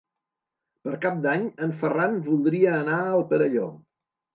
Per 0.87 0.93
Cap 1.03 1.21
d'Any 1.27 1.47
en 1.67 1.77
Ferran 1.85 2.19
voldria 2.33 2.77
anar 2.83 3.01
al 3.15 3.27
Perelló. 3.33 3.73